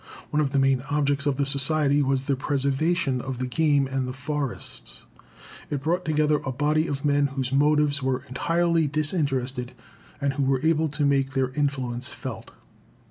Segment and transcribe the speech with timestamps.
[0.31, 4.07] One of the main objects of the society was the preservation of the game and
[4.07, 5.03] the forests.
[5.69, 9.75] It brought together a body of men whose motives were entirely disinterested,
[10.19, 12.49] and who were able to make their influence felt.